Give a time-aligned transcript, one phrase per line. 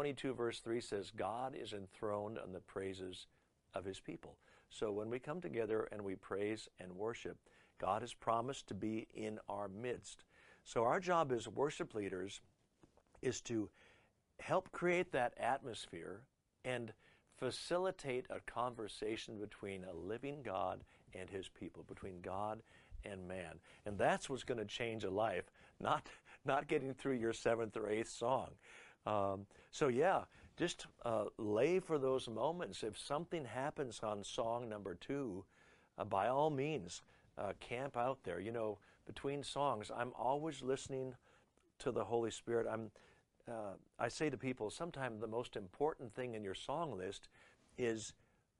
[0.00, 3.26] 22, verse 3 says, God is enthroned on the praises
[3.74, 4.38] of his people.
[4.70, 7.36] So when we come together and we praise and worship,
[7.78, 10.24] God has promised to be in our midst.
[10.64, 12.40] So our job as worship leaders
[13.20, 13.68] is to
[14.38, 16.22] help create that atmosphere
[16.64, 16.94] and
[17.36, 20.80] facilitate a conversation between a living God
[21.12, 22.62] and his people, between God
[23.04, 23.60] and man.
[23.84, 25.44] And that's what's going to change a life,
[25.78, 26.06] not,
[26.46, 28.48] not getting through your seventh or eighth song.
[29.06, 30.22] Um, so, yeah,
[30.56, 32.82] just uh, lay for those moments.
[32.82, 35.44] If something happens on song number two,
[35.98, 37.02] uh, by all means,
[37.38, 38.40] uh, camp out there.
[38.40, 41.14] You know, between songs, I'm always listening
[41.78, 42.66] to the Holy Spirit.
[42.70, 42.90] I'm,
[43.48, 47.28] uh, I say to people, sometimes the most important thing in your song list
[47.78, 48.12] is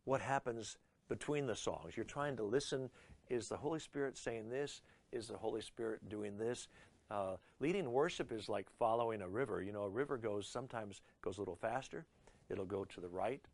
[0.05, 0.77] what happens
[1.09, 1.97] between the songs.
[1.97, 2.91] You're trying to listen.
[3.29, 4.81] Is the Holy Spirit saying this?
[5.13, 6.69] Is the Holy Spirit doing this?
[7.11, 9.63] Uh, leading worship is like following a river.
[9.63, 12.07] You know, a river goes sometimes goes a little faster.
[12.49, 13.45] It'll go to the right.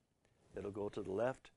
[0.56, 1.50] It'll go to the left.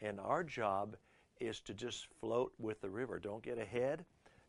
[0.00, 0.96] And our job
[1.40, 3.18] is to just float with the river.
[3.18, 4.04] Don't get ahead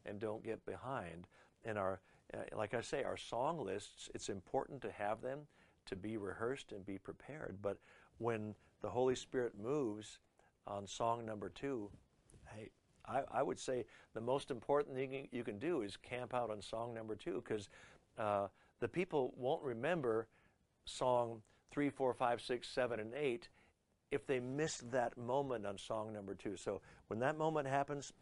[0.06, 1.28] and don't get behind.
[1.66, 2.00] And our,
[2.34, 5.40] uh, like I say, our song lists, it's important to have them
[5.86, 7.58] to be rehearsed and be prepared.
[7.62, 7.78] But
[8.18, 10.20] when the Holy Spirit moves
[10.68, 11.90] on song number two,
[12.56, 12.70] hey,
[13.08, 16.62] I, I would say the most important thing you can do is camp out on
[16.62, 17.70] song number two because
[18.18, 18.48] uh,
[18.80, 20.28] the people won't remember
[20.86, 21.42] song
[21.72, 23.50] three, four, five, six, seven, and eight
[24.12, 26.56] if they missed that moment on song number two.
[26.56, 28.14] So when that moment happens,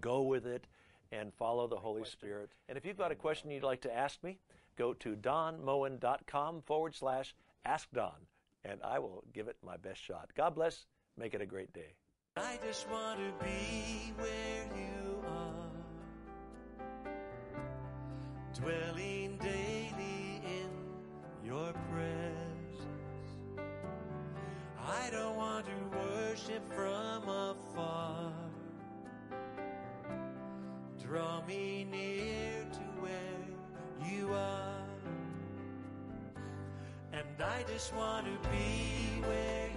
[0.00, 0.66] go with it
[1.12, 2.50] and follow the Holy Spirit.
[2.68, 4.38] And if you've got a question you'd like to ask me,
[4.76, 7.34] go to donmoen.com forward slash
[7.64, 8.26] ask Don,
[8.64, 10.30] and I will give it my best shot.
[10.34, 10.86] God bless.
[11.16, 11.94] Make it a great day.
[12.34, 15.68] I just want to be where you are,
[18.54, 20.70] dwelling daily in
[21.44, 22.86] your presence.
[24.80, 28.32] I don't want to worship from afar.
[31.06, 34.86] Draw me near to where you are,
[37.12, 39.71] and I just want to be where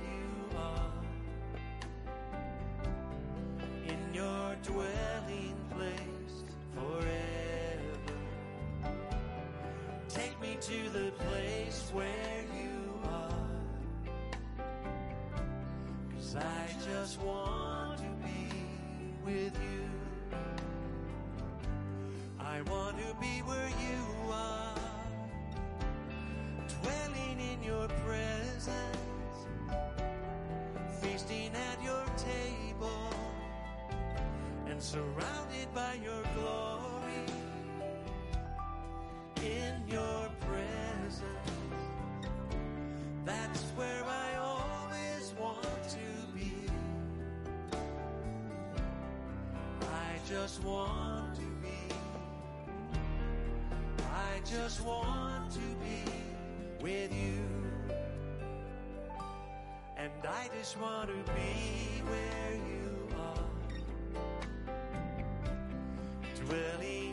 [17.05, 18.49] just want to be
[19.23, 20.37] with you.
[22.39, 24.73] I want to be where you are.
[26.81, 29.37] Dwelling in your presence.
[30.99, 33.13] Feasting at your table
[34.65, 36.24] and surrounded by your
[50.27, 51.95] just want to be.
[54.01, 56.11] I just want to be
[56.81, 57.43] with you.
[59.97, 63.45] And I just want to be where you are
[66.45, 67.04] dwelling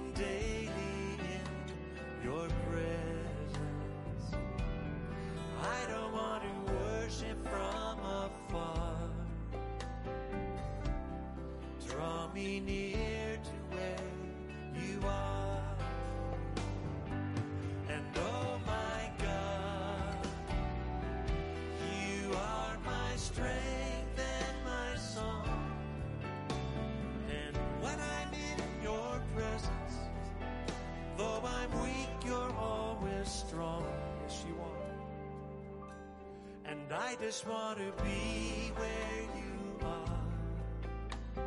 [37.13, 41.45] I just want to be where you are.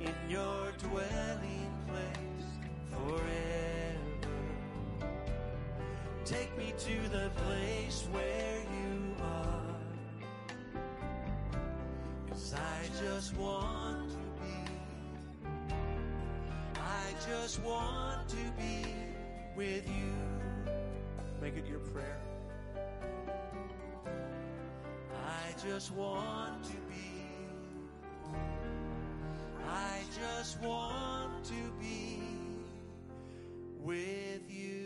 [0.00, 2.46] In your dwelling place
[2.92, 3.98] forever.
[6.24, 9.74] Take me to the place where you are.
[12.28, 15.50] Cause I just want to be.
[16.76, 18.94] I just want to be
[19.56, 20.14] with you.
[21.40, 22.20] Make it your prayer.
[25.66, 28.36] Just want to be.
[29.68, 32.20] I just want to be
[33.82, 34.77] with you.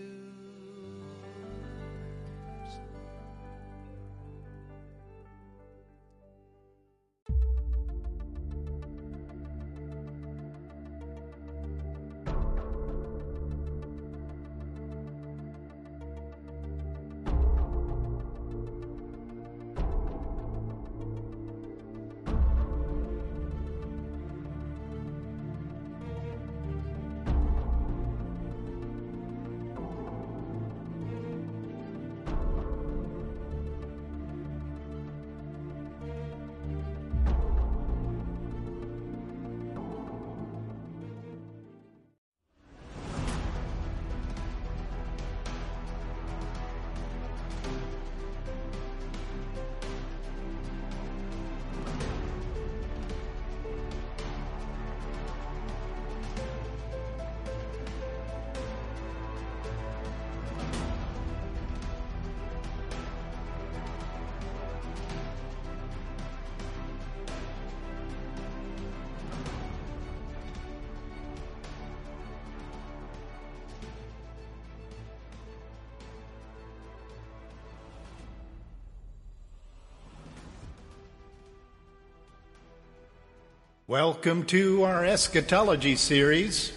[83.93, 86.73] Welcome to our eschatology series.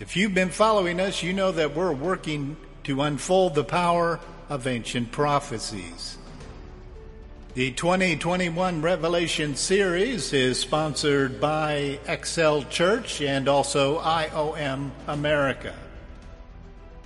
[0.00, 4.20] If you've been following us, you know that we're working to unfold the power
[4.50, 6.18] of ancient prophecies.
[7.54, 15.74] The 2021 Revelation series is sponsored by Excel Church and also IOM America.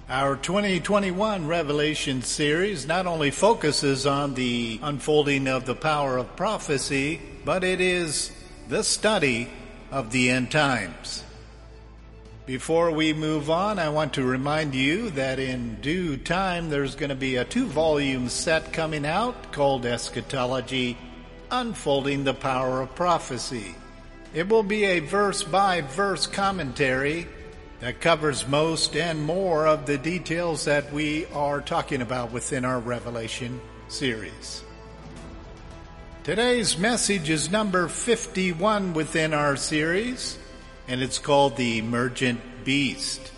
[0.09, 7.21] Our 2021 Revelation series not only focuses on the unfolding of the power of prophecy,
[7.45, 8.33] but it is
[8.69, 9.49] the study
[9.93, 11.23] of the end times.
[12.47, 17.11] Before we move on, I want to remind you that in due time there's going
[17.11, 20.97] to be a two volume set coming out called Eschatology
[21.51, 23.75] Unfolding the Power of Prophecy.
[24.35, 27.27] It will be a verse by verse commentary
[27.81, 32.81] that covers most and more of the details that we are talking about within our
[32.81, 34.63] Revelation series.
[36.27, 40.37] Today's message is number 51 within our series
[40.89, 43.31] and it's called the emergent beast.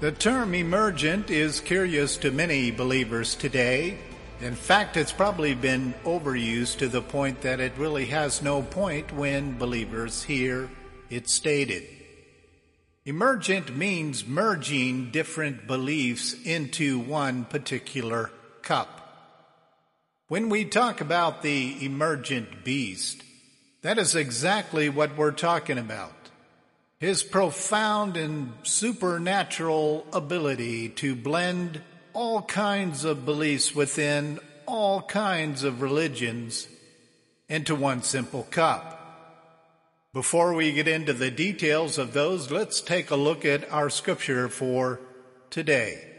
[0.00, 3.96] The term emergent is curious to many believers today.
[4.42, 9.10] In fact, it's probably been overused to the point that it really has no point
[9.14, 10.68] when believers hear
[11.08, 11.84] it stated.
[13.06, 19.01] Emergent means merging different beliefs into one particular cup.
[20.32, 23.22] When we talk about the emergent beast,
[23.82, 26.30] that is exactly what we're talking about
[26.98, 31.82] his profound and supernatural ability to blend
[32.14, 36.66] all kinds of beliefs within all kinds of religions
[37.50, 39.68] into one simple cup.
[40.14, 44.48] Before we get into the details of those, let's take a look at our scripture
[44.48, 44.98] for
[45.50, 46.11] today.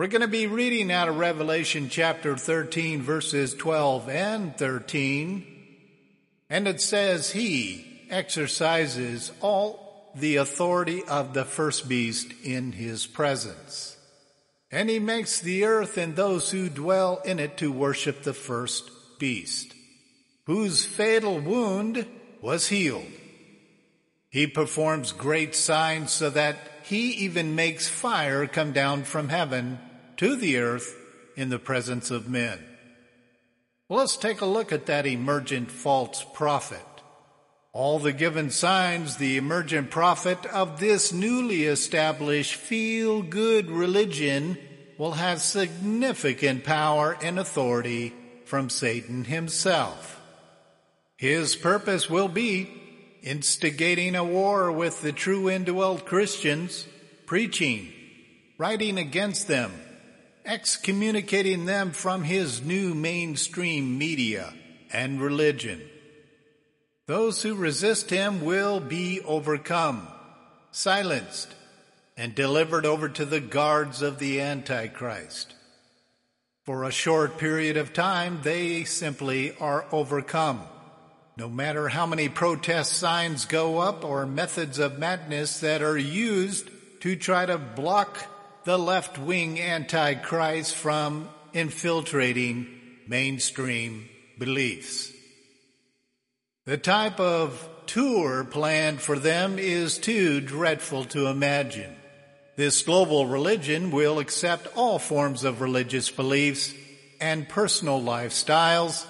[0.00, 5.44] We're going to be reading out of Revelation chapter 13 verses 12 and 13.
[6.48, 13.98] And it says, He, exercises all the authority of the first beast in his presence.
[14.70, 18.90] And he makes the earth and those who dwell in it to worship the first
[19.18, 19.74] beast,
[20.46, 22.06] whose fatal wound
[22.40, 23.04] was healed.
[24.30, 29.78] He performs great signs so that he even makes fire come down from heaven
[30.20, 30.98] to the earth
[31.34, 32.62] in the presence of men.
[33.88, 36.84] Well, let's take a look at that emergent false prophet.
[37.72, 44.58] All the given signs, the emergent prophet of this newly established feel good religion
[44.98, 48.12] will have significant power and authority
[48.44, 50.20] from Satan himself.
[51.16, 52.68] His purpose will be
[53.22, 56.86] instigating a war with the true indwelt Christians,
[57.24, 57.90] preaching,
[58.58, 59.72] writing against them,
[60.44, 64.52] excommunicating them from his new mainstream media
[64.92, 65.80] and religion.
[67.06, 70.06] Those who resist him will be overcome,
[70.70, 71.54] silenced,
[72.16, 75.54] and delivered over to the guards of the Antichrist.
[76.64, 80.60] For a short period of time, they simply are overcome.
[81.36, 86.68] No matter how many protest signs go up or methods of madness that are used
[87.00, 88.18] to try to block
[88.64, 92.66] the left wing Antichrist from infiltrating
[93.06, 95.12] mainstream beliefs.
[96.66, 101.96] The type of tour planned for them is too dreadful to imagine.
[102.56, 106.74] This global religion will accept all forms of religious beliefs
[107.20, 109.06] and personal lifestyles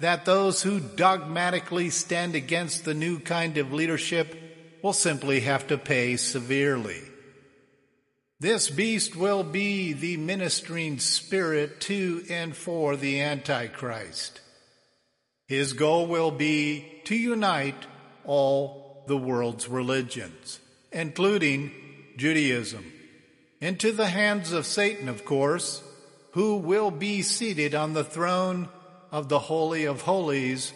[0.00, 4.36] that those who dogmatically stand against the new kind of leadership
[4.82, 7.02] will simply have to pay severely.
[8.42, 14.40] This beast will be the ministering spirit to and for the Antichrist.
[15.46, 17.86] His goal will be to unite
[18.24, 20.58] all the world's religions,
[20.90, 21.70] including
[22.16, 22.92] Judaism,
[23.60, 25.80] into the hands of Satan, of course,
[26.32, 28.68] who will be seated on the throne
[29.12, 30.72] of the Holy of Holies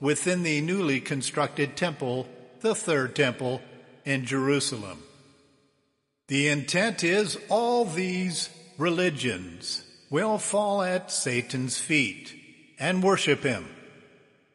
[0.00, 2.28] within the newly constructed temple,
[2.60, 3.62] the third temple
[4.04, 5.02] in Jerusalem.
[6.28, 12.34] The intent is all these religions will fall at Satan's feet
[12.78, 13.66] and worship him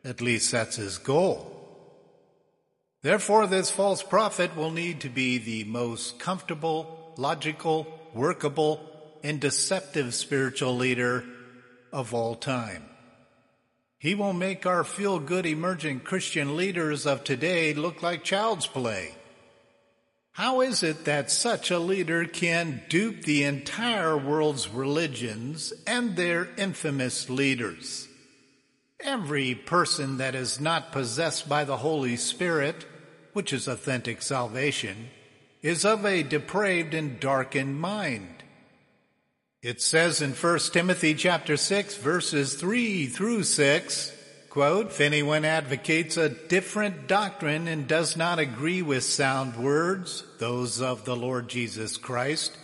[0.03, 1.47] at least that's his goal.
[3.01, 8.79] Therefore, this false prophet will need to be the most comfortable, logical, workable,
[9.23, 11.23] and deceptive spiritual leader
[11.91, 12.85] of all time.
[13.97, 19.13] He will make our feel good emerging Christian leaders of today look like child's play.
[20.33, 26.47] How is it that such a leader can dupe the entire world's religions and their
[26.57, 28.07] infamous leaders?
[29.01, 32.85] Every person that is not possessed by the Holy Spirit,
[33.33, 35.09] which is authentic salvation,
[35.61, 38.43] is of a depraved and darkened mind.
[39.61, 44.11] It says in 1 Timothy chapter 6 verses 3 through 6,
[44.51, 50.81] quote, if anyone advocates a different doctrine and does not agree with sound words, those
[50.81, 52.57] of the Lord Jesus Christ,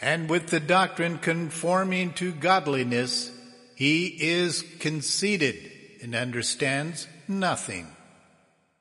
[0.00, 3.32] and with the doctrine conforming to godliness,
[3.74, 5.56] he is conceited
[6.00, 7.88] and understands nothing.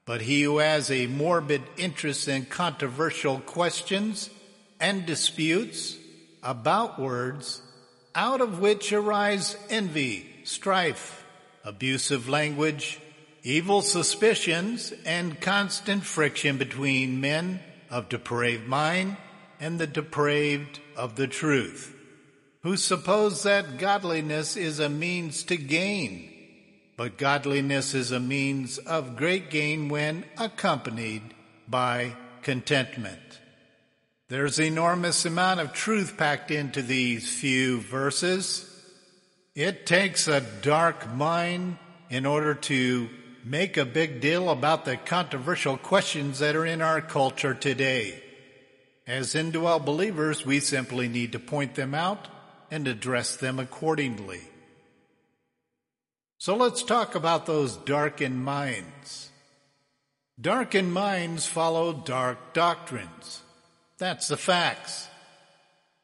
[0.05, 4.29] But he who has a morbid interest in controversial questions
[4.79, 5.97] and disputes
[6.43, 7.63] about words,
[8.13, 11.24] out of which arise envy, strife,
[11.65, 13.01] abusive language,
[13.43, 19.17] evil suspicions, and constant friction between men of depraved mind
[19.59, 21.95] and the depraved of the truth
[22.65, 26.27] who suppose that godliness is a means to gain.
[26.97, 31.21] But godliness is a means of great gain when accompanied
[31.67, 33.21] by contentment.
[34.29, 38.74] There's enormous amount of truth packed into these few verses.
[39.55, 41.77] It takes a dark mind
[42.09, 43.09] in order to
[43.45, 48.21] make a big deal about the controversial questions that are in our culture today.
[49.07, 52.27] As indwell believers, we simply need to point them out
[52.69, 54.41] and address them accordingly.
[56.37, 59.29] So let's talk about those darkened minds.
[60.39, 63.41] Darkened minds follow dark doctrines.
[63.99, 65.07] That's the facts.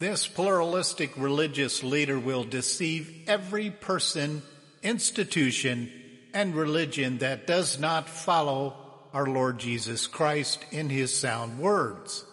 [0.01, 4.41] This pluralistic religious leader will deceive every person,
[4.81, 5.91] institution,
[6.33, 8.75] and religion that does not follow
[9.13, 12.25] our Lord Jesus Christ in his sound words.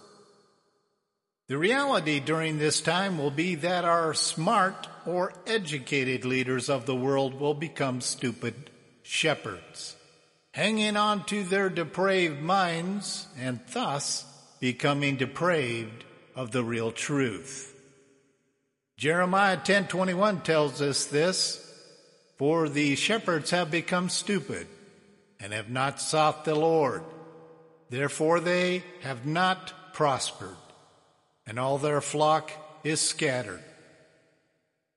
[1.49, 6.97] The reality during this time will be that our smart or educated leaders of the
[6.97, 8.71] world will become stupid
[9.03, 9.95] shepherds,
[10.55, 14.25] hanging on to their depraved minds and thus
[14.59, 16.07] becoming depraved
[16.38, 17.75] of the real truth.
[18.97, 21.61] Jeremiah 10:21 tells us this,
[22.37, 24.68] for the shepherds have become stupid
[25.40, 27.02] and have not sought the Lord.
[27.90, 30.57] Therefore they have not prospered
[31.45, 32.52] and all their flock
[32.85, 33.64] is scattered.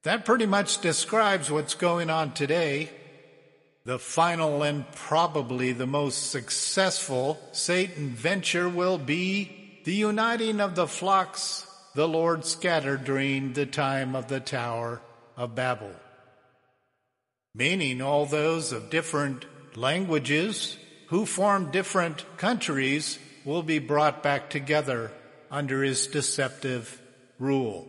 [0.04, 2.92] That pretty much describes what's going on today.
[3.84, 10.88] The final and probably the most successful Satan venture will be the uniting of the
[10.88, 15.02] flocks the Lord scattered during the time of the Tower
[15.36, 15.92] of Babel.
[17.54, 19.46] Meaning all those of different
[19.76, 25.12] languages who form different countries will be brought back together
[25.50, 27.02] under his deceptive
[27.40, 27.88] rule.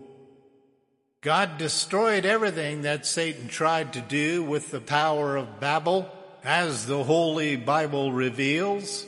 [1.20, 6.10] God destroyed everything that Satan tried to do with the power of Babel,
[6.42, 9.06] as the Holy Bible reveals.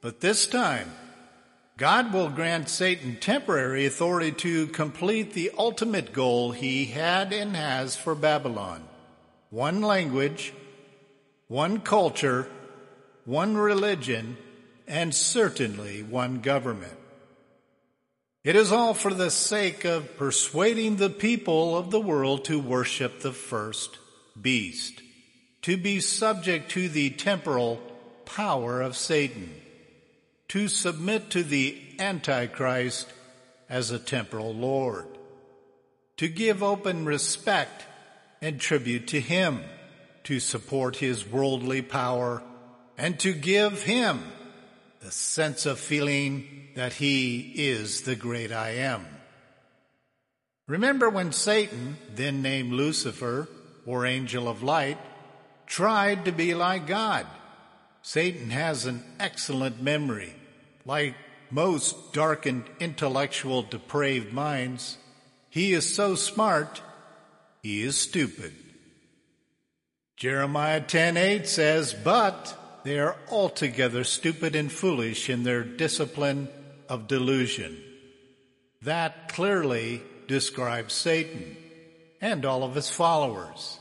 [0.00, 0.92] But this time,
[1.76, 7.96] God will grant Satan temporary authority to complete the ultimate goal he had and has
[7.96, 8.84] for Babylon.
[9.50, 10.52] One language,
[11.48, 12.48] one culture,
[13.24, 14.36] one religion,
[14.86, 16.96] and certainly one government.
[18.44, 23.20] It is all for the sake of persuading the people of the world to worship
[23.20, 23.98] the first
[24.40, 25.02] beast,
[25.62, 27.80] to be subject to the temporal
[28.26, 29.50] power of Satan,
[30.54, 33.12] to submit to the Antichrist
[33.68, 35.08] as a temporal Lord,
[36.16, 37.84] to give open respect
[38.40, 39.64] and tribute to him,
[40.22, 42.40] to support his worldly power,
[42.96, 44.22] and to give him
[45.00, 46.46] the sense of feeling
[46.76, 49.04] that he is the great I am.
[50.68, 53.48] Remember when Satan, then named Lucifer,
[53.84, 54.98] or angel of light,
[55.66, 57.26] tried to be like God.
[58.02, 60.32] Satan has an excellent memory.
[60.84, 61.14] Like
[61.50, 64.98] most darkened intellectual depraved minds,
[65.50, 66.82] he is so smart,
[67.62, 68.54] he is stupid.
[70.16, 76.48] Jeremiah 10:8 says, "But they are altogether stupid and foolish in their discipline
[76.88, 77.82] of delusion.
[78.82, 81.56] That clearly describes Satan
[82.20, 83.78] and all of his followers.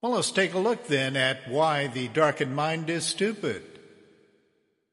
[0.00, 3.62] Well, let's take a look then at why the darkened mind is stupid.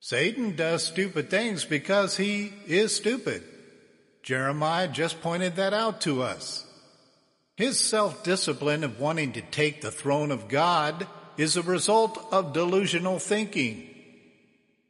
[0.03, 3.43] Satan does stupid things because he is stupid.
[4.23, 6.65] Jeremiah just pointed that out to us.
[7.55, 11.05] His self-discipline of wanting to take the throne of God
[11.37, 13.87] is a result of delusional thinking.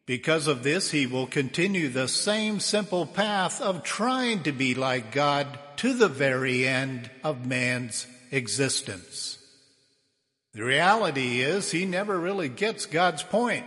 [0.06, 5.12] Because of this, he will continue the same simple path of trying to be like
[5.12, 9.38] God to the very end of man's existence.
[10.54, 13.66] The reality is he never really gets God's point.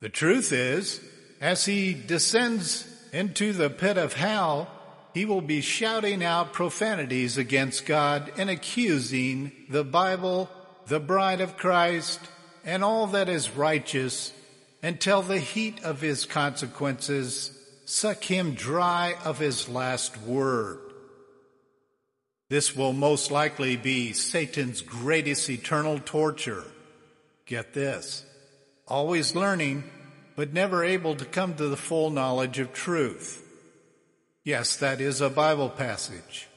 [0.00, 1.00] The truth is,
[1.40, 4.68] as he descends into the pit of hell,
[5.12, 10.48] he will be shouting out profanities against God and accusing the Bible,
[10.86, 12.20] the bride of Christ,
[12.64, 14.32] and all that is righteous
[14.82, 20.78] until the heat of his consequences suck him dry of his last word.
[22.48, 26.64] This will most likely be Satan's greatest eternal torture.
[27.46, 28.24] Get this.
[28.90, 29.84] Always learning,
[30.34, 33.46] but never able to come to the full knowledge of truth.
[34.42, 36.48] Yes, that is a Bible passage.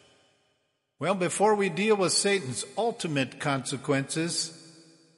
[1.00, 4.52] Well, before we deal with Satan's ultimate consequences,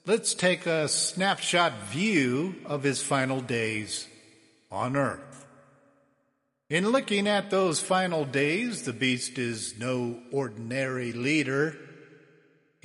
[0.06, 4.08] let's take a snapshot view of his final days
[4.70, 5.46] on earth.
[6.70, 11.78] In looking at those final days, the beast is no ordinary leader.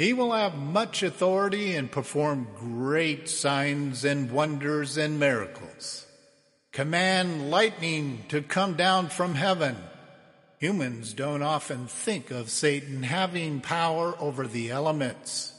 [0.01, 6.07] He will have much authority and perform great signs and wonders and miracles
[6.73, 9.77] command lightning to come down from heaven.
[10.57, 15.53] Humans don't often think of Satan having power over the elements,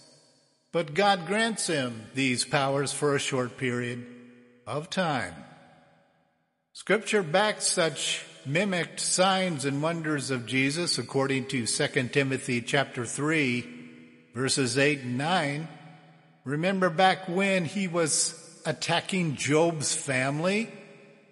[0.72, 4.04] but God grants him these powers for a short period
[4.66, 5.36] of time.
[6.74, 13.81] Scripture backs such mimicked signs and wonders of Jesus according to 2 Timothy chapter 3
[14.34, 15.68] verses 8 and 9.
[16.44, 20.70] Remember back when he was attacking Job's family?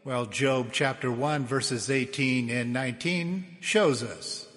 [0.03, 4.47] Well, Job chapter 1 verses 18 and 19 shows us.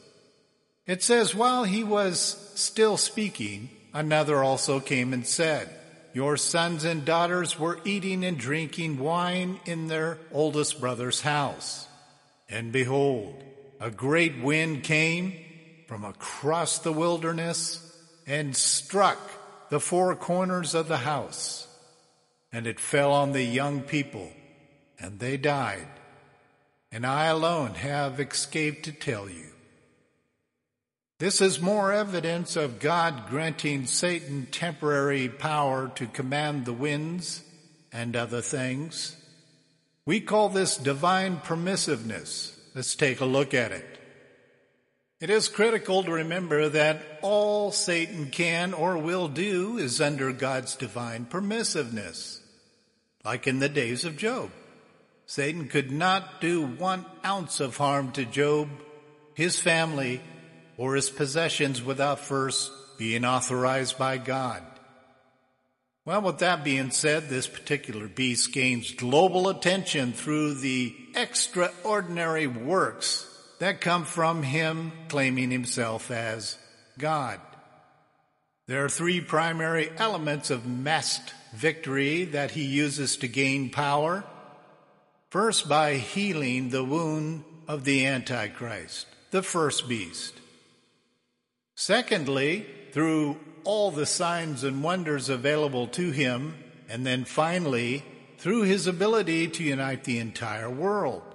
[0.87, 5.69] It says, while he was still speaking, another also came and said,
[6.15, 11.87] your sons and daughters were eating and drinking wine in their oldest brother's house.
[12.51, 13.43] And behold,
[13.81, 15.35] a great wind came
[15.89, 17.92] from across the wilderness
[18.27, 19.19] and struck
[19.71, 21.67] the four corners of the house.
[22.53, 24.31] And it fell on the young people
[25.03, 25.89] and they died,
[26.93, 29.47] and I alone have escaped to tell you.
[31.19, 37.43] This is more evidence of God granting Satan temporary power to command the winds
[37.93, 39.17] and other things.
[40.05, 42.57] We call this divine permissiveness.
[42.75, 43.87] Let's take a look at it.
[45.23, 50.75] It is critical to remember that all Satan can or will do is under God's
[50.75, 52.41] divine permissiveness,
[53.25, 54.51] like in the days of Job.
[55.27, 58.69] Satan could not do one ounce of harm to Job,
[59.35, 60.21] his family,
[60.77, 64.65] or his possessions without first being authorized by God.
[66.05, 73.29] Well, with that being said, this particular beast gains global attention through the extraordinary works
[73.63, 76.59] that come from him claiming himself as
[76.99, 77.39] God.
[78.67, 84.25] There are three primary elements of masked victory that he uses to gain power.
[85.31, 90.41] First, by healing the wound of the Antichrist, the first beast.
[91.77, 96.57] Secondly, through all the signs and wonders available to him.
[96.89, 98.05] And then finally,
[98.39, 101.32] through his ability to unite the entire world,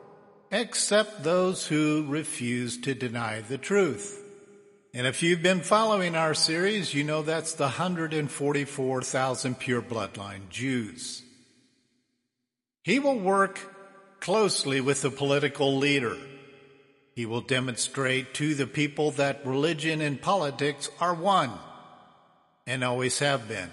[0.51, 4.23] except those who refuse to deny the truth.
[4.93, 11.21] And if you've been following our series, you know that's the 144,000 pure bloodline Jews.
[12.83, 13.59] He will work
[14.19, 16.17] closely with the political leader.
[17.13, 21.51] He will demonstrate to the people that religion and politics are one
[22.65, 23.69] and always have been.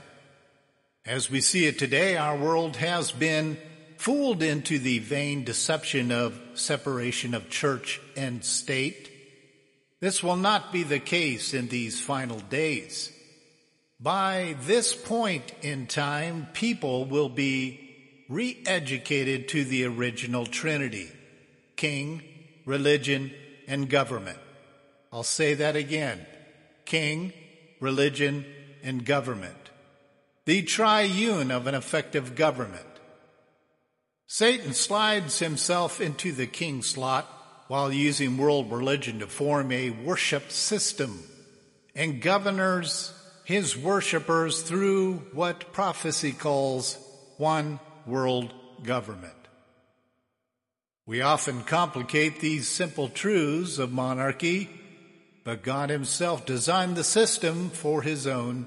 [1.06, 3.58] As we see it today, our world has been
[4.04, 9.10] fooled into the vain deception of separation of church and state.
[9.98, 13.10] This will not be the case in these final days.
[13.98, 21.10] By this point in time, people will be re-educated to the original Trinity,
[21.74, 22.22] king,
[22.66, 23.32] religion,
[23.66, 24.38] and government.
[25.14, 26.26] I'll say that again.
[26.84, 27.32] King,
[27.80, 28.44] religion,
[28.82, 29.70] and government.
[30.44, 32.84] The triune of an effective government.
[34.34, 37.24] Satan slides himself into the king slot
[37.68, 41.22] while using world religion to form a worship system
[41.94, 43.12] and governors
[43.44, 46.98] his worshippers through what prophecy calls
[47.36, 49.36] one world government.
[51.06, 54.68] We often complicate these simple truths of monarchy,
[55.44, 58.66] but God himself designed the system for his own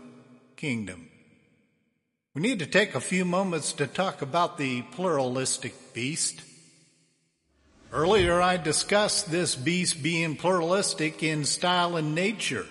[0.55, 1.09] kingdom.
[2.37, 6.43] We need to take a few moments to talk about the pluralistic beast.
[7.91, 12.67] Earlier I discussed this beast being pluralistic in style and nature.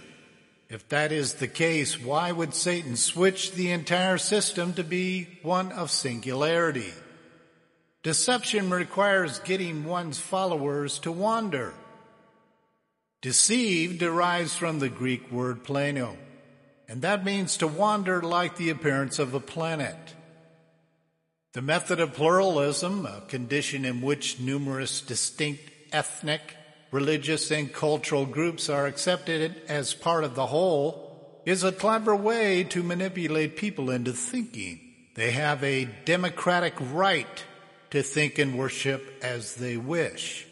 [0.69, 5.73] If that is the case, why would Satan switch the entire system to be one
[5.73, 6.93] of singularity?
[8.05, 11.75] Deception requires getting one's followers to wander.
[13.21, 16.17] Deceive derives from the Greek word plano,
[16.89, 20.15] and that means to wander like the appearance of a planet.
[21.53, 26.55] The method of pluralism, a condition in which numerous distinct ethnic,
[26.91, 32.65] religious, and cultural groups are accepted as part of the whole, is a clever way
[32.65, 34.81] to manipulate people into thinking.
[35.15, 37.45] They have a democratic right
[37.91, 40.47] to think and worship as they wish.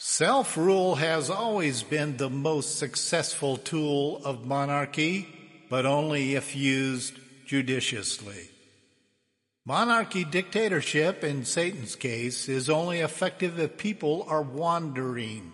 [0.00, 5.26] Self-rule has always been the most successful tool of monarchy,
[5.68, 8.48] but only if used judiciously.
[9.66, 15.52] Monarchy dictatorship, in Satan's case, is only effective if people are wandering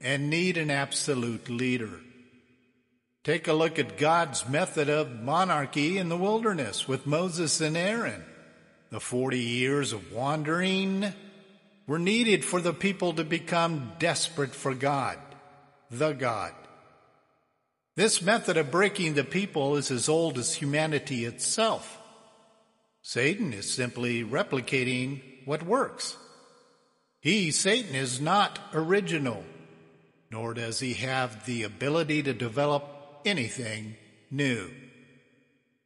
[0.00, 2.00] and need an absolute leader.
[3.22, 8.24] Take a look at God's method of monarchy in the wilderness with Moses and Aaron.
[8.90, 11.12] The 40 years of wandering
[11.86, 15.18] were needed for the people to become desperate for God,
[15.90, 16.52] the God.
[17.94, 21.98] This method of breaking the people is as old as humanity itself.
[23.02, 26.16] Satan is simply replicating what works.
[27.20, 29.44] He, Satan, is not original,
[30.30, 32.84] nor does he have the ability to develop
[33.24, 33.96] anything
[34.30, 34.70] new.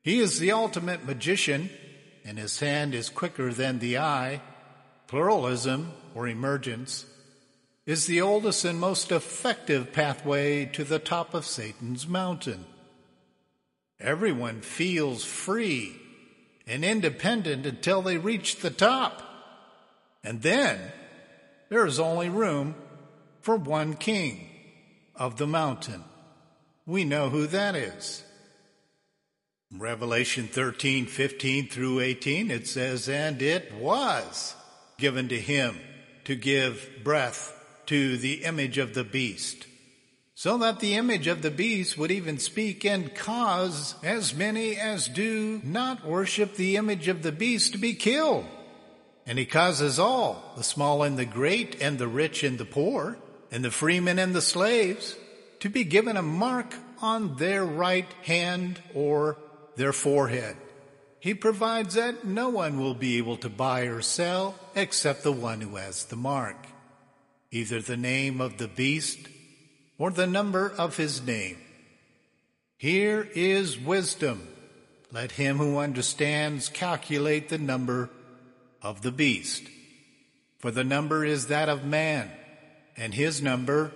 [0.02, 1.70] He is the ultimate magician,
[2.24, 4.40] and his hand is quicker than the eye.
[5.11, 7.05] Pluralism, or emergence,
[7.85, 12.64] is the oldest and most effective pathway to the top of Satan's mountain.
[13.99, 15.96] Everyone feels free
[16.64, 19.20] and independent until they reach the top.
[20.23, 20.79] And then
[21.70, 22.77] there is only room
[23.40, 24.49] for one king
[25.16, 26.05] of the mountain.
[26.87, 28.23] We know who that is.
[29.77, 34.55] Revelation 13, 15 through 18, it says, And it was
[35.00, 35.76] given to him
[36.24, 39.66] to give breath to the image of the beast
[40.40, 45.06] so that the image of the beast would even speak and cause as many as
[45.06, 48.46] do not worship the image of the beast to be killed.
[49.26, 53.18] And he causes all, the small and the great, and the rich and the poor,
[53.50, 55.14] and the freemen and the slaves,
[55.58, 59.36] to be given a mark on their right hand or
[59.76, 60.56] their forehead.
[61.20, 65.61] He provides that no one will be able to buy or sell except the one
[65.61, 66.56] who has the mark,
[67.50, 69.18] either the name of the beast
[69.98, 71.59] or the number of his name.
[72.78, 74.48] Here is wisdom.
[75.12, 78.09] Let him who understands calculate the number
[78.80, 79.64] of the beast.
[80.59, 82.30] For the number is that of man,
[82.96, 83.92] and his number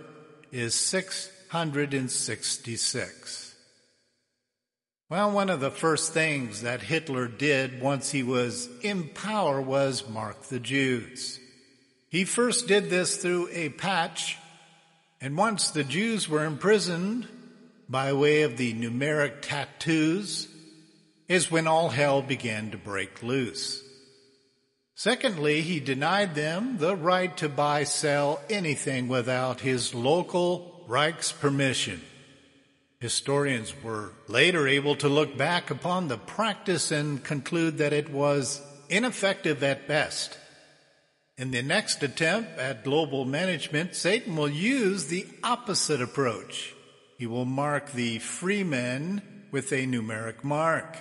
[0.52, 3.43] is 666.
[5.14, 10.09] Well, one of the first things that Hitler did once he was in power was
[10.09, 11.38] mark the Jews.
[12.09, 14.38] He first did this through a patch
[15.20, 17.29] and once the Jews were imprisoned
[17.88, 20.48] by way of the numeric tattoos
[21.29, 23.85] is when all hell began to break loose.
[24.96, 32.03] Secondly, he denied them the right to buy, sell anything without his local Reich's permission.
[33.04, 38.60] Historians were later able to look back upon the practice and conclude that it was
[38.88, 40.38] ineffective at best
[41.36, 46.72] in the next attempt at global management, Satan will use the opposite approach.
[47.18, 50.96] He will mark the freemen with a numeric mark.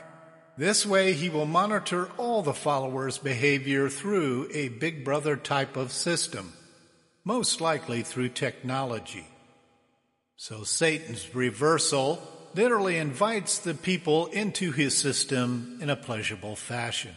[0.58, 5.92] This way, he will monitor all the followers' behavior through a big brother type of
[5.92, 6.54] system,
[7.24, 9.28] most likely through technology.
[10.46, 12.22] So Satan's reversal
[12.54, 17.16] literally invites the people into his system in a pleasurable fashion.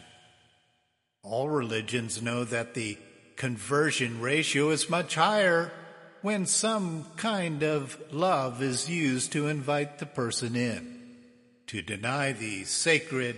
[1.23, 2.97] All religions know that the
[3.35, 5.73] conversion ratio is much higher
[6.21, 11.17] when some kind of love is used to invite the person in.
[11.67, 13.35] To deny the sacred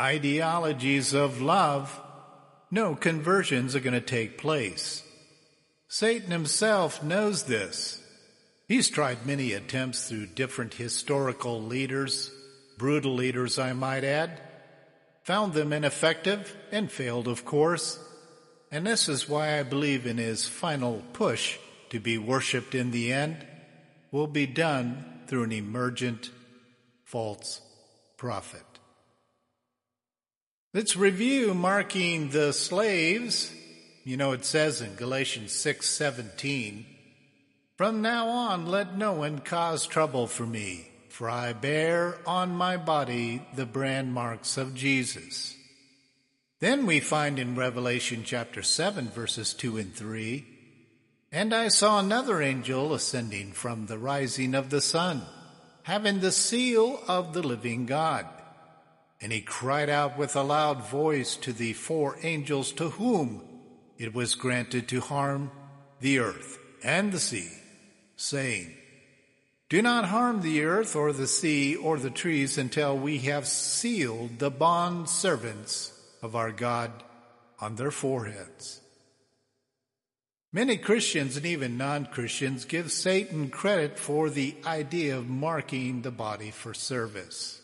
[0.00, 2.00] ideologies of love,
[2.70, 5.02] no conversions are going to take place.
[5.88, 8.02] Satan himself knows this.
[8.68, 12.32] He's tried many attempts through different historical leaders,
[12.76, 14.40] brutal leaders I might add,
[15.22, 17.98] found them ineffective and failed of course.
[18.72, 21.58] And this is why I believe in his final push
[21.90, 23.46] to be worshiped in the end
[24.10, 26.30] will be done through an emergent
[27.04, 27.60] false
[28.16, 28.62] prophet.
[30.74, 33.52] Let's review marking the slaves.
[34.04, 36.95] You know, it says in Galatians 6:17,
[37.76, 42.78] From now on, let no one cause trouble for me, for I bear on my
[42.78, 45.54] body the brand marks of Jesus.
[46.58, 50.46] Then we find in Revelation chapter 7 verses 2 and 3,
[51.30, 55.20] And I saw another angel ascending from the rising of the sun,
[55.82, 58.26] having the seal of the living God.
[59.20, 63.42] And he cried out with a loud voice to the four angels to whom
[63.98, 65.50] it was granted to harm
[66.00, 67.50] the earth and the sea,
[68.16, 68.74] saying,
[69.68, 74.38] Do not harm the earth or the sea or the trees until we have sealed
[74.38, 76.90] the bond servants of our God
[77.60, 78.80] on their foreheads.
[80.52, 86.50] Many Christians and even non-Christians give Satan credit for the idea of marking the body
[86.50, 87.60] for service.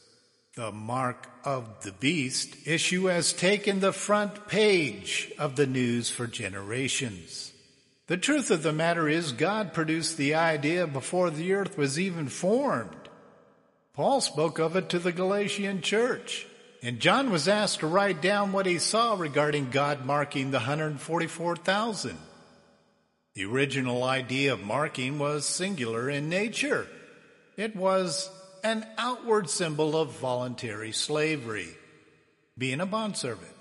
[0.57, 6.27] The mark of the beast issue has taken the front page of the news for
[6.27, 7.52] generations.
[8.13, 12.29] The truth of the matter is God produced the idea before the earth was even
[12.29, 13.09] formed.
[13.95, 16.47] Paul spoke of it to the Galatian church.
[16.83, 22.19] And John was asked to write down what he saw regarding God marking the 144,000.
[23.33, 26.87] The original idea of marking was singular in nature.
[27.57, 28.29] It was
[28.63, 31.71] an outward symbol of voluntary slavery,
[32.59, 33.52] being a bondservant.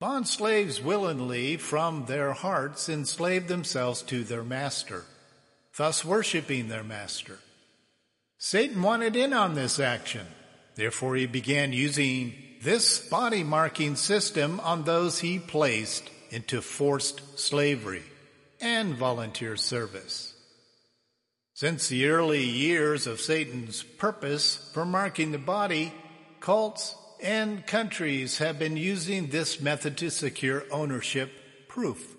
[0.00, 5.04] Bond slaves willingly from their hearts enslaved themselves to their master,
[5.76, 7.38] thus worshiping their master.
[8.38, 10.24] Satan wanted in on this action.
[10.76, 12.32] Therefore, he began using
[12.62, 18.04] this body marking system on those he placed into forced slavery
[18.60, 20.32] and volunteer service.
[21.54, 25.92] Since the early years of Satan's purpose for marking the body,
[26.38, 31.30] cults and countries have been using this method to secure ownership
[31.68, 32.16] proof.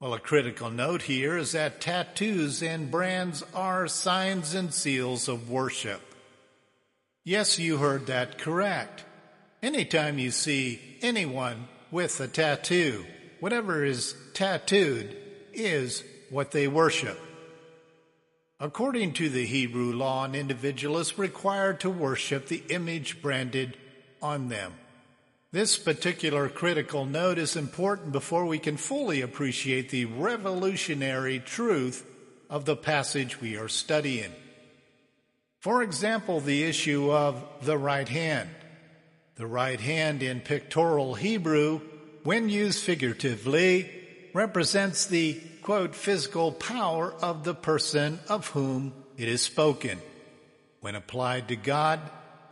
[0.00, 5.48] Well, a critical note here is that tattoos and brands are signs and seals of
[5.48, 6.02] worship.
[7.24, 9.04] Yes, you heard that correct.
[9.62, 13.06] Anytime you see anyone with a tattoo,
[13.40, 15.16] whatever is tattooed
[15.52, 17.18] is what they worship.
[18.60, 23.76] According to the Hebrew law, an individual is required to worship the image branded
[24.26, 24.72] on them.
[25.52, 32.04] This particular critical note is important before we can fully appreciate the revolutionary truth
[32.50, 34.32] of the passage we are studying.
[35.60, 38.50] For example, the issue of the right hand.
[39.36, 41.80] The right hand in pictorial Hebrew,
[42.24, 43.90] when used figuratively,
[44.34, 49.98] represents the quote, physical power of the person of whom it is spoken.
[50.80, 52.00] When applied to God,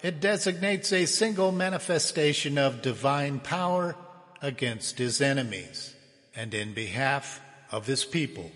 [0.05, 3.97] it designates a single manifestation of divine power
[4.43, 5.95] against his enemies
[6.37, 7.41] and in behalf
[7.73, 8.51] of his people.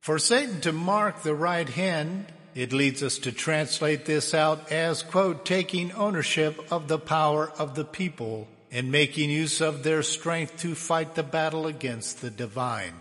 [0.00, 5.04] For Satan to mark the right hand it leads us to translate this out as,
[5.04, 10.58] quote, taking ownership of the power of the people and making use of their strength
[10.62, 12.94] to fight the battle against the divine.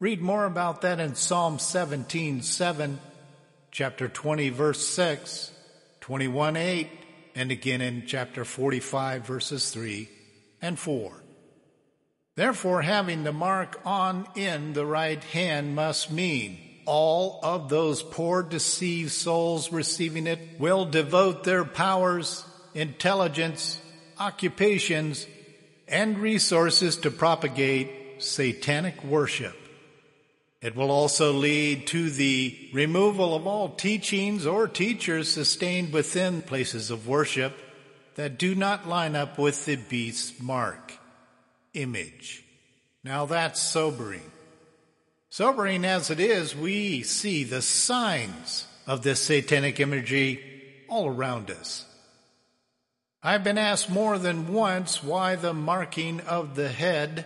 [0.00, 2.98] Read more about that in Psalm 17, 7,
[3.70, 5.52] chapter 20, verse 6,
[6.10, 6.88] 21, 8,
[7.36, 10.08] and again in chapter 45, verses 3
[10.60, 11.12] and 4.
[12.34, 18.42] Therefore, having the mark on in the right hand must mean all of those poor
[18.42, 22.44] deceived souls receiving it will devote their powers,
[22.74, 23.80] intelligence,
[24.18, 25.28] occupations,
[25.86, 29.59] and resources to propagate satanic worship.
[30.62, 36.90] It will also lead to the removal of all teachings or teachers sustained within places
[36.90, 37.56] of worship
[38.16, 40.92] that do not line up with the beast's mark,
[41.72, 42.44] image.
[43.02, 44.30] Now that's sobering.
[45.30, 50.44] Sobering as it is, we see the signs of this satanic imagery
[50.88, 51.86] all around us.
[53.22, 57.24] I've been asked more than once why the marking of the head.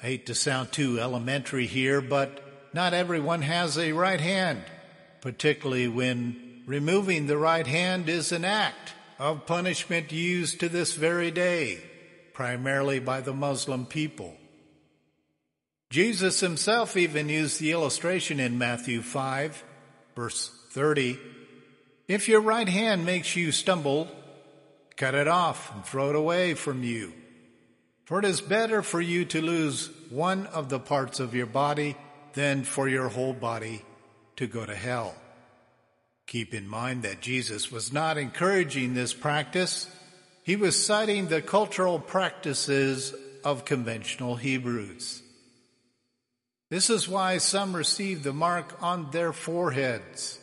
[0.00, 2.43] I hate to sound too elementary here, but
[2.74, 4.60] not everyone has a right hand,
[5.20, 11.30] particularly when removing the right hand is an act of punishment used to this very
[11.30, 11.78] day,
[12.32, 14.36] primarily by the Muslim people.
[15.90, 19.62] Jesus himself even used the illustration in Matthew 5,
[20.16, 21.16] verse 30.
[22.08, 24.08] If your right hand makes you stumble,
[24.96, 27.12] cut it off and throw it away from you.
[28.04, 31.96] For it is better for you to lose one of the parts of your body
[32.34, 33.82] than for your whole body
[34.36, 35.14] to go to hell.
[36.26, 39.88] Keep in mind that Jesus was not encouraging this practice.
[40.42, 45.22] He was citing the cultural practices of conventional Hebrews.
[46.70, 50.40] This is why some receive the mark on their foreheads.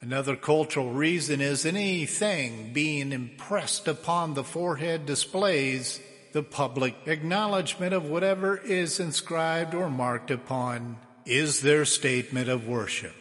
[0.00, 5.98] Another cultural reason is anything being impressed upon the forehead displays
[6.32, 13.14] the public acknowledgement of whatever is inscribed or marked upon is their statement of worship.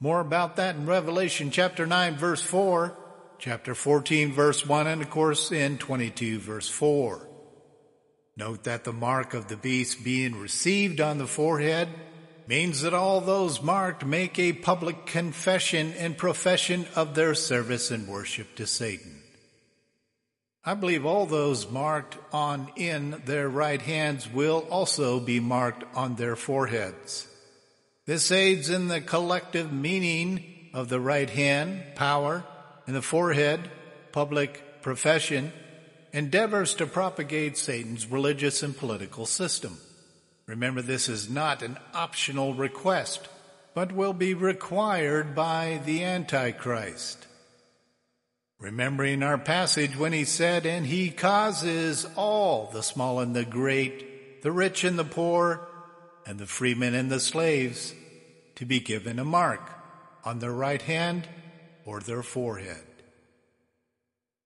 [0.00, 2.96] More about that in Revelation chapter 9 verse 4,
[3.38, 7.28] chapter 14 verse 1, and of course in 22 verse 4.
[8.36, 11.88] Note that the mark of the beast being received on the forehead
[12.46, 18.08] means that all those marked make a public confession and profession of their service and
[18.08, 19.23] worship to Satan.
[20.66, 26.14] I believe all those marked on in their right hands will also be marked on
[26.14, 27.28] their foreheads.
[28.06, 32.44] This aids in the collective meaning of the right hand, power,
[32.86, 33.70] and the forehead,
[34.12, 35.52] public profession,
[36.12, 39.78] endeavors to propagate Satan's religious and political system.
[40.46, 43.28] Remember, this is not an optional request,
[43.74, 47.26] but will be required by the Antichrist.
[48.58, 54.42] Remembering our passage when he said, And he causes all, the small and the great,
[54.42, 55.68] the rich and the poor,
[56.26, 57.94] and the freemen and the slaves,
[58.56, 59.60] to be given a mark
[60.24, 61.28] on their right hand
[61.84, 62.84] or their forehead.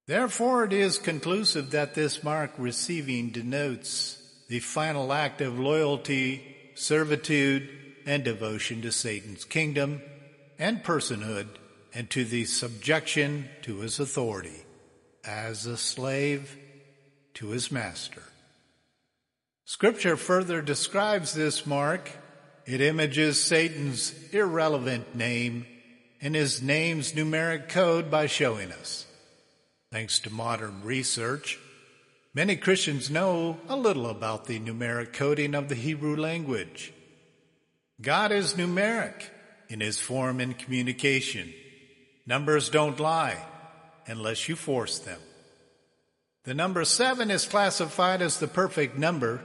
[0.07, 4.17] Therefore, it is conclusive that this mark receiving denotes
[4.49, 7.69] the final act of loyalty, servitude,
[8.07, 10.01] and devotion to Satan's kingdom
[10.59, 11.49] and personhood
[11.99, 14.63] and to the subjection to his authority
[15.25, 16.57] as a slave
[17.35, 18.23] to his master.
[19.65, 22.09] Scripture further describes this mark.
[22.67, 25.67] It images Satan's irrelevant name
[26.21, 29.05] and his name's numeric code by showing us.
[29.91, 31.59] Thanks to modern research,
[32.35, 36.93] Many Christians know a little about the numeric coding of the Hebrew language.
[38.01, 39.25] God is numeric
[39.69, 41.53] in his form and communication.
[42.29, 43.43] Numbers don't lie
[44.07, 45.19] unless you force them.
[46.45, 49.41] The number seven is classified as the perfect number,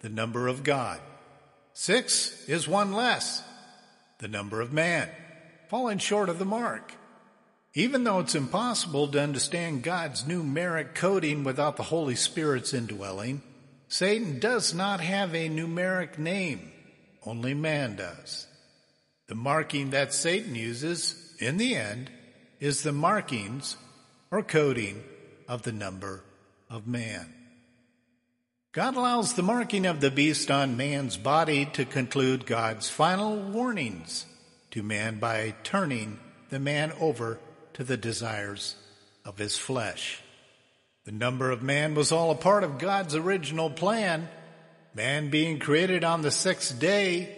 [0.00, 1.00] the number of God.
[1.74, 3.42] Six is one less,
[4.20, 5.10] the number of man,
[5.68, 6.94] falling short of the mark.
[7.74, 13.42] Even though it's impossible to understand God's numeric coding without the Holy Spirit's indwelling,
[13.88, 16.72] Satan does not have a numeric name.
[17.26, 18.46] Only man does.
[19.26, 22.10] The marking that Satan uses, in the end,
[22.60, 23.76] is the markings
[24.30, 25.02] or coding
[25.48, 26.22] of the number
[26.70, 27.32] of man.
[28.72, 34.26] God allows the marking of the beast on man's body to conclude God's final warnings
[34.72, 36.18] to man by turning
[36.50, 37.38] the man over
[37.74, 38.74] to the desires
[39.24, 40.20] of his flesh.
[41.04, 44.28] The number of man was all a part of God's original plan.
[44.94, 47.36] Man being created on the sixth day,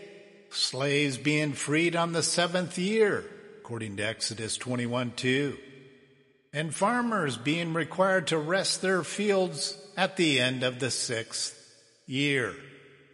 [0.51, 3.25] slaves being freed on the seventh year,
[3.67, 5.59] according to Exodus 21 2,
[6.53, 11.53] and farmers being required to rest their fields at the end of the sixth
[12.07, 12.55] year.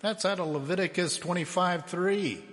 [0.00, 2.44] That's out of Leviticus 25 3.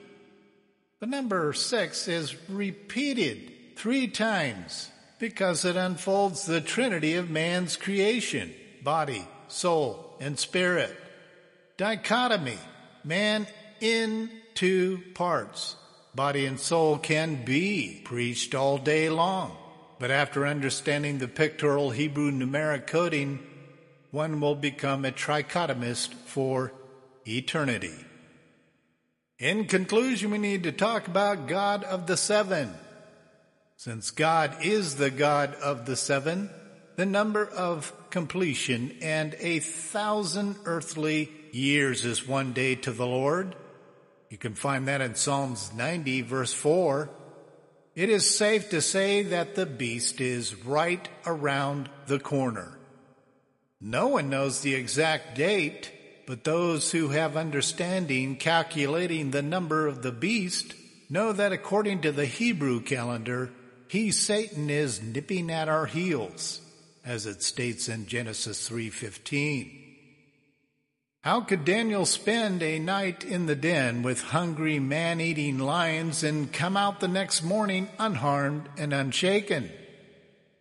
[1.01, 4.89] The number six is repeated three times
[5.19, 10.95] because it unfolds the trinity of man's creation body, soul, and spirit.
[11.75, 12.59] Dichotomy
[13.03, 13.45] man
[13.81, 15.75] in two parts.
[16.15, 19.55] Body and soul can be preached all day long,
[19.99, 23.39] but after understanding the pictorial Hebrew numeric coding,
[24.11, 26.73] one will become a trichotomist for
[27.27, 27.93] eternity.
[29.37, 32.73] In conclusion, we need to talk about God of the seven.
[33.77, 36.49] Since God is the God of the seven,
[36.97, 43.55] the number of completion and a thousand earthly years is one day to the Lord.
[44.29, 47.09] You can find that in Psalms 90 verse 4.
[47.95, 52.77] It is safe to say that the beast is right around the corner.
[53.81, 55.91] No one knows the exact date,
[56.27, 60.75] but those who have understanding calculating the number of the beast
[61.09, 63.51] know that according to the Hebrew calendar,
[63.87, 66.61] he, Satan, is nipping at our heels,
[67.03, 69.88] as it states in Genesis 3.15.
[71.21, 76.77] How could Daniel spend a night in the den with hungry man-eating lions and come
[76.77, 79.69] out the next morning unharmed and unshaken?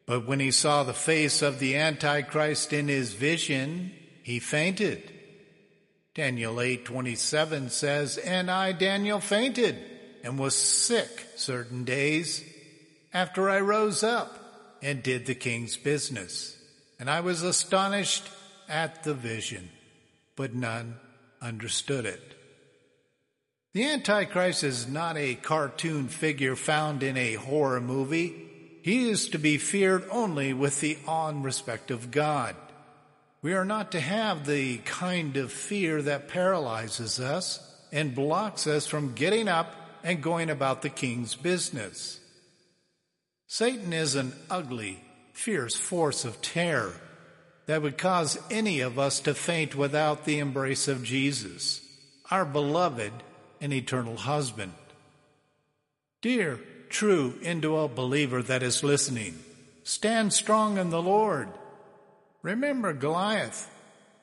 [0.04, 3.92] But when he saw the face of the Antichrist in his vision,
[4.22, 5.12] he fainted.
[6.14, 9.78] Daniel 8:27 says, "And I Daniel fainted
[10.24, 12.42] and was sick certain days
[13.12, 16.56] after I rose up and did the king's business.
[16.98, 18.24] And I was astonished
[18.68, 19.70] at the vision,
[20.38, 20.94] but none
[21.42, 22.22] understood it.
[23.74, 28.80] The Antichrist is not a cartoon figure found in a horror movie.
[28.82, 32.54] He is to be feared only with the awe and respect of God.
[33.42, 37.58] We are not to have the kind of fear that paralyzes us
[37.90, 39.74] and blocks us from getting up
[40.04, 42.20] and going about the king's business.
[43.48, 46.94] Satan is an ugly, fierce force of terror
[47.68, 51.82] that would cause any of us to faint without the embrace of Jesus,
[52.30, 53.12] our beloved
[53.60, 54.72] and eternal husband.
[56.22, 59.38] Dear, true, indwelt believer that is listening,
[59.84, 61.50] stand strong in the Lord.
[62.40, 63.70] Remember Goliath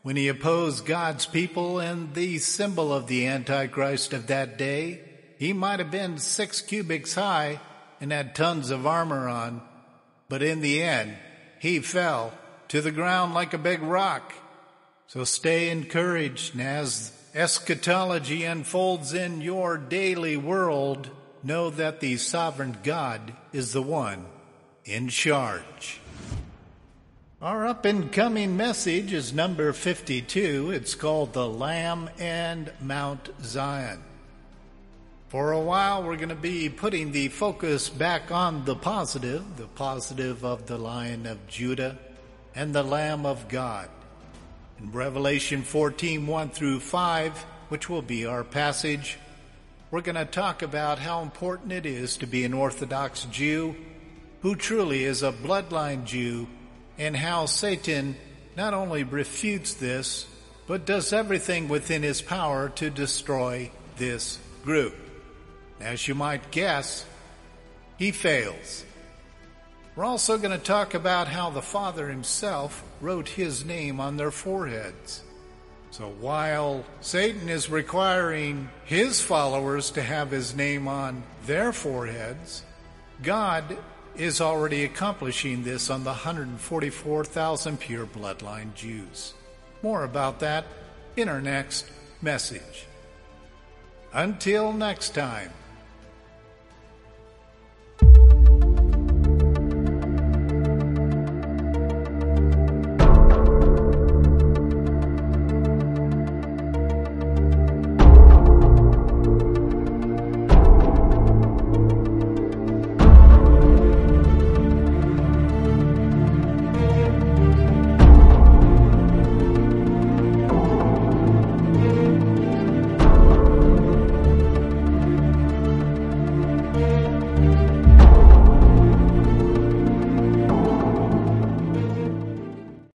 [0.01, 5.01] when he opposed God's people and the symbol of the Antichrist of that day.
[5.37, 7.59] He might have been six cubits high
[8.01, 9.61] and had tons of armor on,
[10.29, 11.15] but in the end,
[11.59, 12.33] he fell
[12.69, 14.33] to the ground like a big rock.
[15.07, 21.09] So stay encouraged as eschatology unfolds in your daily world.
[21.43, 24.25] Know that the sovereign God is the one
[24.83, 25.99] in charge.
[27.41, 30.71] Our up and coming message is number 52.
[30.71, 34.01] It's called The Lamb and Mount Zion.
[35.27, 39.67] For a while, we're going to be putting the focus back on the positive, the
[39.67, 41.99] positive of the Lion of Judah
[42.55, 43.89] and the Lamb of God.
[44.79, 47.37] In Revelation 14, 1 through 5,
[47.69, 49.17] which will be our passage,
[49.91, 53.75] we're going to talk about how important it is to be an Orthodox Jew
[54.41, 56.47] who truly is a bloodline Jew
[56.97, 58.15] and how Satan
[58.55, 60.27] not only refutes this,
[60.67, 64.95] but does everything within his power to destroy this group.
[65.79, 67.05] As you might guess,
[67.97, 68.85] he fails.
[69.95, 74.31] We're also going to talk about how the Father himself wrote his name on their
[74.31, 75.23] foreheads.
[75.91, 82.63] So while Satan is requiring his followers to have his name on their foreheads,
[83.23, 83.77] God
[84.17, 89.33] is already accomplishing this on the 144,000 pure bloodline Jews.
[89.81, 90.65] More about that
[91.15, 91.85] in our next
[92.21, 92.85] message.
[94.11, 95.51] Until next time.